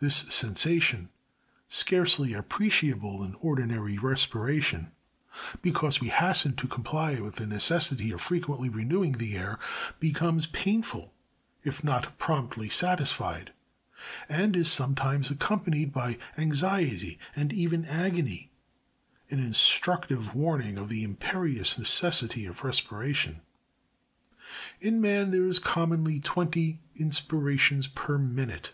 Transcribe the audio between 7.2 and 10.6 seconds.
with the necessity of frequent ly renewing the air, becomes